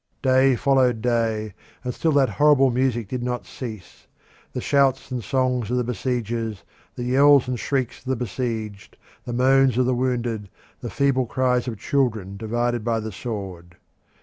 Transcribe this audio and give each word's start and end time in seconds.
Day 0.23 0.55
followed 0.55 1.03
day, 1.03 1.53
and 1.83 1.93
still 1.93 2.11
that 2.13 2.27
horrible 2.29 2.71
music 2.71 3.07
did 3.07 3.21
not 3.21 3.45
cease 3.45 4.07
the 4.51 4.59
shouts 4.59 5.11
and 5.11 5.23
songs 5.23 5.69
of 5.69 5.77
the 5.77 5.83
besiegers, 5.83 6.63
the 6.95 7.03
yells 7.03 7.47
and 7.47 7.59
shrieks 7.59 7.99
of 7.99 8.05
the 8.05 8.15
besieged, 8.15 8.97
the 9.25 9.33
moans 9.33 9.77
of 9.77 9.85
the 9.85 9.93
wounded, 9.93 10.49
the 10.79 10.89
feeble 10.89 11.27
cries 11.27 11.67
of 11.67 11.77
children 11.77 12.35
divided 12.35 12.83
by 12.83 12.99
the 12.99 13.11
sword. 13.11 13.75